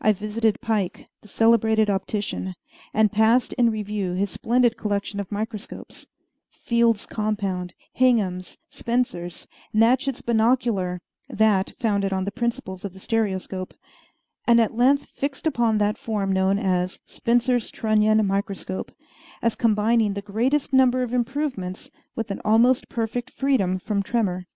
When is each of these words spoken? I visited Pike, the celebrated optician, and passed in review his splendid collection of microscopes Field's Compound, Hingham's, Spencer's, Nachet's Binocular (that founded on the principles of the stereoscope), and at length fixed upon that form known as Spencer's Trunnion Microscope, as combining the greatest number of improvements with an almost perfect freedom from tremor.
I 0.00 0.10
visited 0.12 0.60
Pike, 0.60 1.08
the 1.20 1.28
celebrated 1.28 1.88
optician, 1.88 2.56
and 2.92 3.12
passed 3.12 3.52
in 3.52 3.70
review 3.70 4.14
his 4.14 4.28
splendid 4.28 4.76
collection 4.76 5.20
of 5.20 5.30
microscopes 5.30 6.08
Field's 6.50 7.06
Compound, 7.06 7.72
Hingham's, 7.92 8.58
Spencer's, 8.68 9.46
Nachet's 9.72 10.22
Binocular 10.22 11.00
(that 11.28 11.74
founded 11.78 12.12
on 12.12 12.24
the 12.24 12.32
principles 12.32 12.84
of 12.84 12.94
the 12.94 12.98
stereoscope), 12.98 13.72
and 14.44 14.60
at 14.60 14.74
length 14.76 15.06
fixed 15.10 15.46
upon 15.46 15.78
that 15.78 15.96
form 15.96 16.32
known 16.32 16.58
as 16.58 16.98
Spencer's 17.06 17.70
Trunnion 17.70 18.26
Microscope, 18.26 18.90
as 19.40 19.54
combining 19.54 20.14
the 20.14 20.20
greatest 20.22 20.72
number 20.72 21.04
of 21.04 21.14
improvements 21.14 21.92
with 22.16 22.32
an 22.32 22.40
almost 22.44 22.88
perfect 22.88 23.30
freedom 23.30 23.78
from 23.78 24.02
tremor. 24.02 24.46